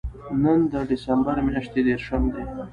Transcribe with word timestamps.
نن 0.43 0.59
د 0.71 0.73
دېسمبر 0.89 1.35
میاشتې 1.47 1.81
درېرشم 1.85 2.23
دی 2.33 2.43